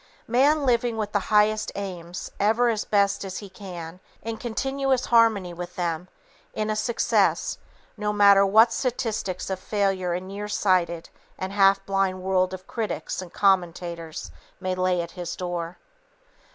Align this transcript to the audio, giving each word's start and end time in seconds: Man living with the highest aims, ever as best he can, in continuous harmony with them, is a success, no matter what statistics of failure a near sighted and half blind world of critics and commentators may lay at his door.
Man 0.27 0.65
living 0.65 0.97
with 0.97 1.11
the 1.11 1.19
highest 1.29 1.71
aims, 1.75 2.31
ever 2.39 2.69
as 2.69 2.85
best 2.85 3.21
he 3.37 3.49
can, 3.51 3.99
in 4.23 4.37
continuous 4.37 5.05
harmony 5.05 5.53
with 5.53 5.75
them, 5.75 6.07
is 6.55 6.71
a 6.71 6.75
success, 6.75 7.59
no 7.97 8.11
matter 8.11 8.43
what 8.43 8.73
statistics 8.73 9.51
of 9.51 9.59
failure 9.59 10.13
a 10.13 10.19
near 10.19 10.47
sighted 10.47 11.11
and 11.37 11.53
half 11.53 11.85
blind 11.85 12.23
world 12.23 12.51
of 12.51 12.65
critics 12.65 13.21
and 13.21 13.31
commentators 13.31 14.31
may 14.59 14.73
lay 14.73 15.03
at 15.03 15.11
his 15.11 15.35
door. 15.35 15.77